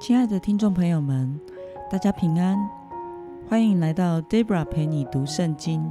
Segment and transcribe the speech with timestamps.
[0.00, 1.38] 亲爱的听众朋友们，
[1.90, 2.58] 大家平安，
[3.48, 5.88] 欢迎来到 Debra 陪你读圣经。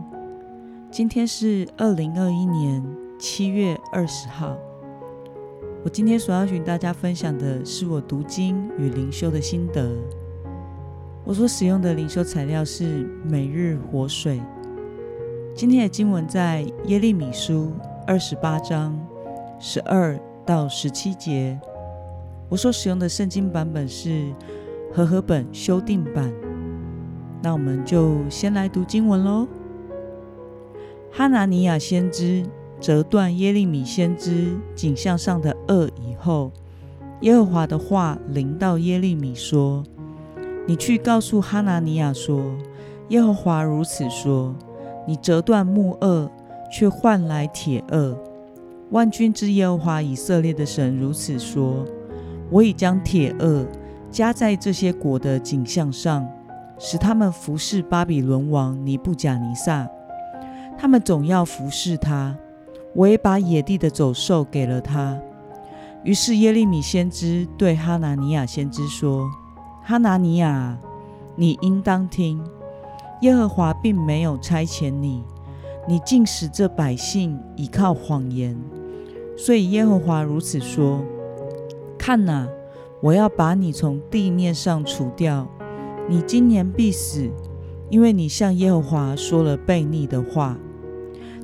[0.91, 2.83] 今天是二零二一年
[3.19, 4.57] 七月二十号。
[5.83, 9.89] 我今天所要与大家分享的是我读经与灵修的心得。
[11.23, 14.41] 我所使用的灵修材料是每日活水。
[15.55, 17.71] 今天的经文在耶利米书
[18.07, 18.99] 二十八章
[19.59, 21.59] 十二到十七节。
[22.49, 24.33] 我所使用的圣经版本是
[24.91, 26.33] 和合本修订版。
[27.41, 29.47] 那我们就先来读经文喽。
[31.11, 32.43] 哈拿尼亚先知
[32.81, 36.51] 折断耶利米先知颈项上的轭以后，
[37.21, 39.83] 耶和华的话临到耶利米说
[40.67, 42.41] ：“你去告诉哈拿尼亚说，
[43.09, 44.55] 耶和华如此说：
[45.07, 46.29] 你折断木轭，
[46.71, 48.17] 却换来铁轭。
[48.89, 51.85] 万军之耶和华以色列的神如此说。”
[52.49, 53.65] 我已将铁轭
[54.09, 56.27] 加在这些国的景象上，
[56.79, 59.87] 使他们服侍巴比伦王尼布甲尼撒。
[60.77, 62.35] 他们总要服侍他。
[62.95, 65.15] 我也把野地的走兽给了他。
[66.03, 69.29] 于是耶利米先知对哈拿尼亚先知说
[69.85, 70.75] ：“哈拿尼亚，
[71.35, 72.43] 你应当听。
[73.21, 75.23] 耶和华并没有差遣你，
[75.87, 78.57] 你竟使这百姓倚靠谎言。
[79.37, 81.03] 所以耶和华如此说。”
[81.99, 82.47] 看哪，
[83.01, 85.47] 我要把你从地面上除掉。
[86.07, 87.29] 你今年必死，
[87.89, 90.57] 因为你向耶和华说了悖逆的话。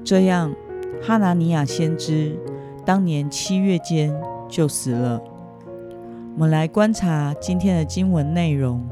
[0.03, 0.55] 这样，
[1.03, 2.35] 哈拿尼亚先知
[2.85, 4.15] 当年七月间
[4.49, 5.21] 就死了。
[6.33, 8.83] 我们来观察今天的经文内容。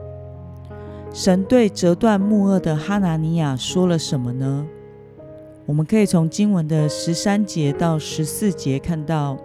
[1.13, 4.67] 神对折断木轭的哈拿尼亚说了什么呢？
[5.65, 9.37] 我们可以从经文的十三节到十四节看到。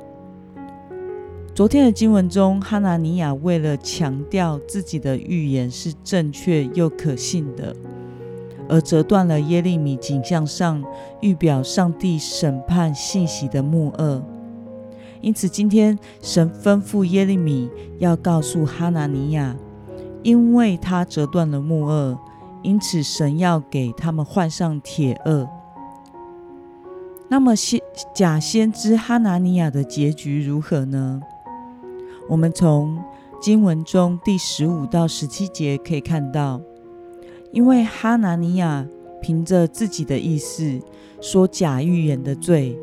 [1.58, 7.74] 昨天的经文中，哈拿尼亚为了强调自己的预言是正确又可信的，
[8.68, 10.80] 而折断了耶利米景象上
[11.20, 14.22] 预表上帝审判信息的木轭。
[15.20, 17.68] 因此，今天神吩咐耶利米
[17.98, 19.56] 要告诉哈拿尼亚，
[20.22, 22.16] 因为他折断了木轭，
[22.62, 25.48] 因此神要给他们换上铁轭。
[27.28, 27.80] 那么，先
[28.14, 31.20] 假先知哈拿尼亚的结局如何呢？
[32.28, 33.02] 我们从
[33.40, 36.60] 经文中第十五到十七节可以看到，
[37.52, 38.86] 因为哈拿尼亚
[39.22, 40.78] 凭着自己的意思
[41.20, 42.78] 说假预言的罪，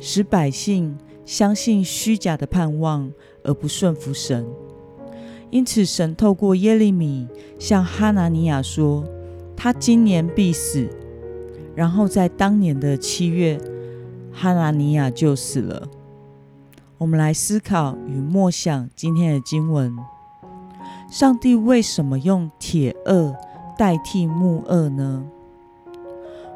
[0.00, 0.96] 使百姓
[1.26, 3.12] 相信虚假的盼望
[3.42, 4.46] 而不顺服神，
[5.50, 7.28] 因此神透过耶利米
[7.58, 9.04] 向哈拿尼亚说，
[9.54, 10.88] 他今年必死。
[11.74, 13.60] 然后在当年的七月，
[14.32, 15.88] 哈拿尼亚就死了。
[16.98, 19.96] 我们来思考与默想今天的经文：
[21.08, 23.32] 上帝为什么用铁轭
[23.78, 25.24] 代替木轭呢？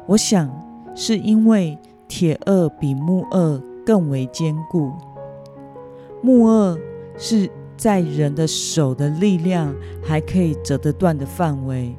[0.05, 0.51] 我想
[0.93, 4.91] 是因为铁轭比木轭更为坚固。
[6.21, 6.77] 木轭
[7.17, 9.73] 是在人的手的力量
[10.03, 11.95] 还可以折得断的范围，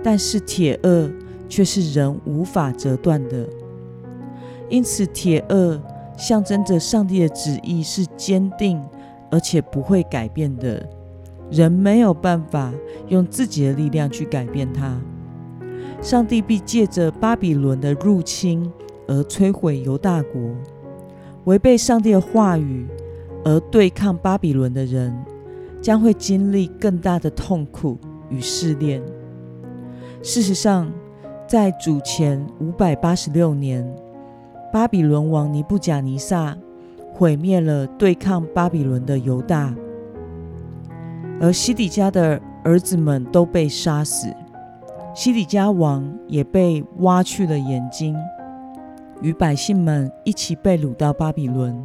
[0.00, 1.12] 但是铁轭
[1.48, 3.48] 却是人无法折断的。
[4.68, 5.80] 因此，铁轭。
[6.16, 8.80] 象征着上帝的旨意是坚定
[9.30, 10.88] 而且不会改变的，
[11.50, 12.72] 人没有办法
[13.08, 14.96] 用自己的力量去改变它。
[16.00, 18.70] 上帝必借着巴比伦的入侵
[19.08, 20.40] 而摧毁犹大国。
[21.44, 22.86] 违背上帝的话语
[23.44, 25.14] 而对抗巴比伦的人，
[25.82, 27.98] 将会经历更大的痛苦
[28.30, 29.02] 与试炼。
[30.22, 30.90] 事实上，
[31.46, 34.03] 在主前五百八十六年。
[34.74, 36.58] 巴比伦王尼布甲尼撒
[37.12, 39.72] 毁灭了对抗巴比伦的犹大，
[41.40, 44.34] 而西底家的儿子们都被杀死，
[45.14, 48.16] 西底家王也被挖去了眼睛，
[49.22, 51.80] 与百姓们一起被掳到巴比伦。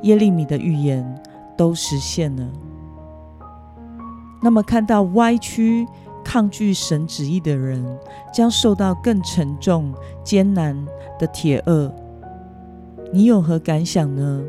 [0.00, 1.22] 耶利米的预言
[1.58, 2.48] 都实现了。
[4.42, 5.86] 那么，看到歪曲。
[6.24, 7.84] 抗拒神旨意的人
[8.32, 9.92] 将受到更沉重、
[10.24, 10.76] 艰难
[11.18, 11.92] 的铁轭。
[13.12, 14.42] 你有何感想呢？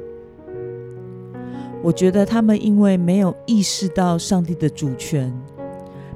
[1.84, 5.34] 我觉得他们因为没有意识到上帝的主权，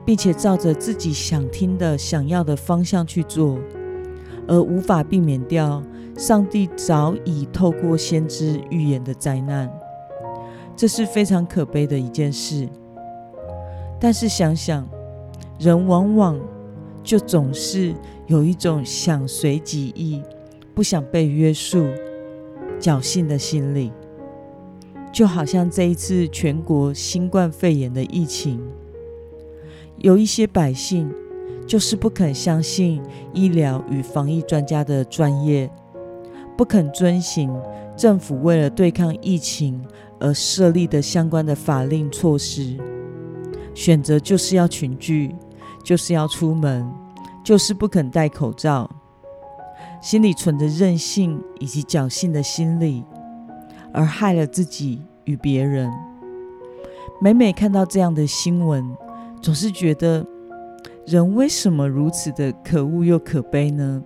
[0.05, 3.59] 并且照着自己想听的、想要的方向去做，
[4.47, 5.83] 而无法避免掉
[6.15, 9.69] 上帝早已透过先知预言的灾难。
[10.75, 12.69] 这是非常可悲的一件事。
[13.99, 14.87] 但是想想。
[15.59, 16.39] 人往往
[17.03, 17.93] 就总是
[18.27, 20.21] 有一种想随己意、
[20.75, 21.87] 不想被约束、
[22.79, 23.91] 侥幸的心理，
[25.11, 28.61] 就好像这一次全国新冠肺炎的疫情，
[29.97, 31.11] 有一些百姓
[31.65, 33.01] 就是不肯相信
[33.33, 35.69] 医疗与防疫专家的专业，
[36.55, 37.51] 不肯遵行
[37.95, 39.81] 政府为了对抗疫情
[40.19, 42.77] 而设立的相关的法令措施，
[43.73, 45.33] 选择就是要群聚，
[45.87, 46.85] 就是要出门，
[47.45, 48.91] 就是不肯戴口罩，
[50.01, 53.05] 心里存着任性以及侥幸的心理。
[53.93, 55.89] 而害了自己与别人。
[57.21, 58.85] 每每看到这样的新闻，
[59.41, 60.27] 总是觉得
[61.05, 64.03] 人为什么如此的可恶又可悲呢？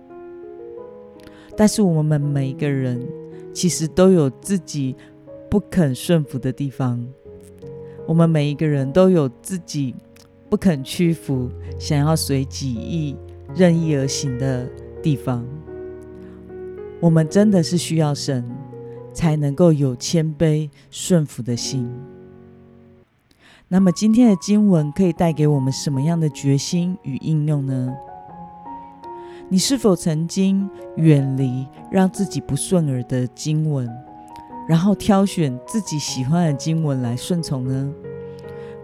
[1.56, 3.04] 但是我们每一个人
[3.52, 4.94] 其实都有自己
[5.50, 7.04] 不肯顺服的地方，
[8.06, 9.96] 我们每一个人都有自己
[10.52, 13.16] 不肯屈服、想要随己意、
[13.54, 14.68] 任意而行的
[15.02, 15.42] 地方。
[17.00, 18.44] 我们真的是需要神。
[19.14, 21.86] 才能够有谦卑顺服的心。
[23.68, 27.94] 那么，今天的经文可以带给我们什么样的决心与应用呢？
[29.50, 30.66] 你是否曾经
[30.96, 33.86] 远离让自己不顺耳的经文，
[34.66, 37.92] 然后挑选自己喜欢的经文来顺从呢？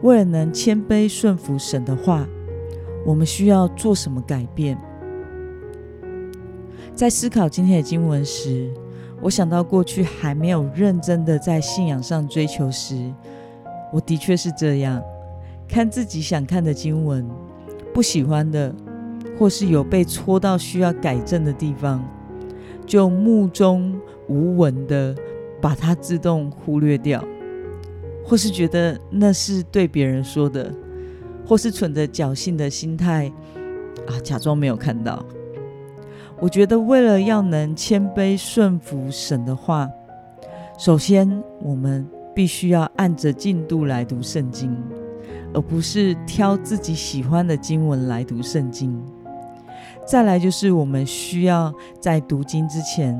[0.02, 2.26] 为了能谦卑顺服神的话，
[3.04, 4.78] 我们需要做什么改变？
[6.94, 8.72] 在思考今天的经文时，
[9.20, 13.12] 我想到过去还没有认真的在信仰上追求时，
[13.92, 15.02] 我的确是这样，
[15.68, 17.28] 看自己想看的经文，
[17.92, 18.74] 不喜欢的，
[19.38, 22.04] 或是有被戳到需要改正的地方，
[22.86, 25.14] 就目中无闻的
[25.60, 27.24] 把它自动忽略掉，
[28.28, 30.70] 或是觉得那是对别人说的，
[31.46, 33.32] 或是存着侥幸的心态
[34.06, 35.24] 啊，假装没有看到。
[36.38, 39.88] 我觉得，为了要能谦卑顺服神的话，
[40.78, 44.76] 首先我们必须要按着进度来读圣经，
[45.54, 49.02] 而不是挑自己喜欢的经文来读圣经。
[50.06, 53.18] 再来就是，我们需要在读经之前，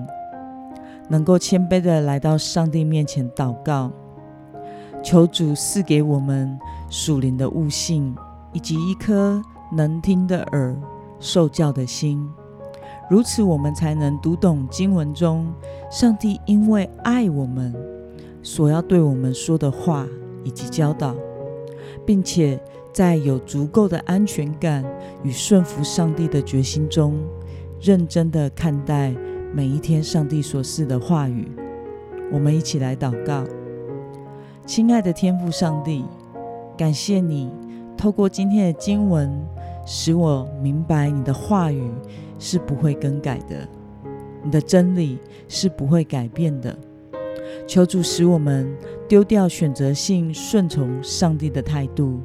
[1.08, 3.90] 能够谦卑的来到上帝面前祷告，
[5.02, 6.58] 求主赐给我们
[6.90, 8.14] 属灵的悟性，
[8.52, 9.42] 以及一颗
[9.72, 10.76] 能听的耳、
[11.18, 12.28] 受教的心。
[13.10, 15.46] 如此，我们才能读懂经文中
[15.90, 17.74] 上帝因为爱我们
[18.42, 20.06] 所要对我们说的话
[20.44, 21.14] 以及教导，
[22.04, 22.60] 并且
[22.92, 24.84] 在有足够的安全感
[25.22, 27.14] 与顺服上帝的决心中，
[27.80, 29.14] 认真的看待
[29.54, 31.50] 每一天上帝所赐的话语。
[32.30, 33.42] 我们一起来祷告：
[34.68, 36.04] 亲爱的天父上帝，
[36.76, 37.50] 感谢你
[37.96, 39.32] 透过今天的经文，
[39.86, 41.90] 使我明白你的话语。
[42.38, 43.66] 是不会更改的，
[44.44, 45.18] 你的真理
[45.48, 46.76] 是不会改变的。
[47.66, 48.72] 求主使我们
[49.08, 52.20] 丢掉选择性顺从上帝的态度，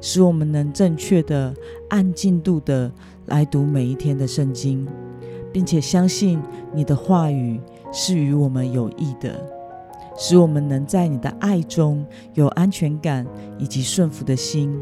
[0.00, 1.54] 使我们能正确的
[1.90, 2.90] 按进度的
[3.26, 4.88] 来读每一天的圣经，
[5.52, 6.40] 并且相信
[6.72, 7.60] 你的话语
[7.92, 9.44] 是与我们有益的，
[10.20, 13.26] 使我们能在你的爱中有安全感
[13.58, 14.78] 以及顺服的心，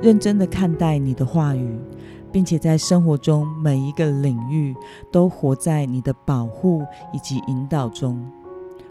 [0.00, 1.78] 认真的看待你的话语。
[2.30, 4.76] 并且在生活中每一个领域
[5.10, 8.22] 都活在你的保护以及引导中。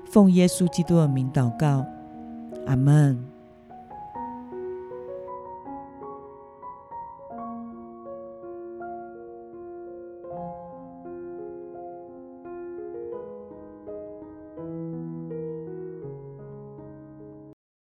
[0.06, 1.86] 奉耶稣基督的名祷告，
[2.66, 3.37] 阿门。